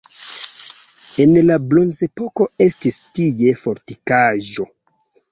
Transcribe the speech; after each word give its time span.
En 1.25 1.33
la 1.49 1.57
bronzepoko 1.73 2.47
estis 2.65 2.97
tie 3.19 3.53
fortikaĵo. 3.65 4.67